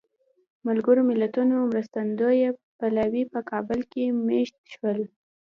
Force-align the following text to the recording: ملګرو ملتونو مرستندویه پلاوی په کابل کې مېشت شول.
ملګرو 0.67 1.01
ملتونو 1.11 1.55
مرستندویه 1.71 2.49
پلاوی 2.77 3.23
په 3.33 3.39
کابل 3.49 3.79
کې 3.91 4.03
مېشت 4.27 4.57
شول. 4.73 4.99